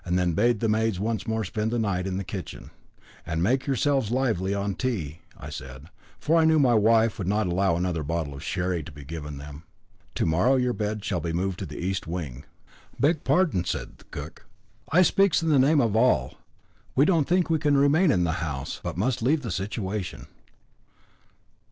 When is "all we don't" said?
15.95-17.27